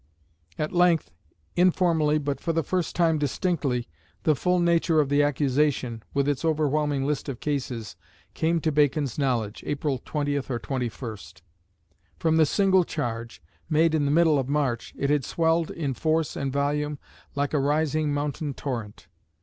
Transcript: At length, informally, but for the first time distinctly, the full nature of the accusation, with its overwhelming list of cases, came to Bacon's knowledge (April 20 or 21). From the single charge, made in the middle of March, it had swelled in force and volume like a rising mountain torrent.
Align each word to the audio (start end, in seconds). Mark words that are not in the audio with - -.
At 0.57 0.71
length, 0.71 1.11
informally, 1.55 2.17
but 2.17 2.41
for 2.41 2.53
the 2.53 2.63
first 2.63 2.95
time 2.95 3.19
distinctly, 3.19 3.87
the 4.23 4.33
full 4.35 4.57
nature 4.59 4.99
of 4.99 5.09
the 5.09 5.21
accusation, 5.21 6.01
with 6.11 6.27
its 6.27 6.43
overwhelming 6.43 7.05
list 7.05 7.29
of 7.29 7.39
cases, 7.39 7.95
came 8.33 8.59
to 8.61 8.71
Bacon's 8.71 9.19
knowledge 9.19 9.63
(April 9.63 10.01
20 10.03 10.35
or 10.49 10.57
21). 10.57 11.17
From 12.17 12.37
the 12.37 12.47
single 12.47 12.83
charge, 12.83 13.43
made 13.69 13.93
in 13.93 14.05
the 14.05 14.09
middle 14.11 14.39
of 14.39 14.49
March, 14.49 14.91
it 14.97 15.11
had 15.11 15.23
swelled 15.23 15.69
in 15.69 15.93
force 15.93 16.35
and 16.35 16.51
volume 16.51 16.97
like 17.35 17.53
a 17.53 17.59
rising 17.59 18.11
mountain 18.11 18.55
torrent. 18.55 19.05